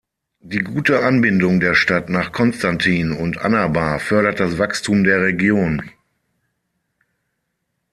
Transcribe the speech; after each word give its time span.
Die 0.39 0.57
gute 0.61 1.03
Anbindung 1.03 1.59
der 1.59 1.75
Stadt 1.75 2.09
nach 2.09 2.31
Constantine 2.31 3.13
und 3.15 3.37
Annaba 3.37 3.99
fördert 3.99 4.39
das 4.39 4.57
Wachstum 4.57 5.03
der 5.03 5.21
Region. 5.21 5.91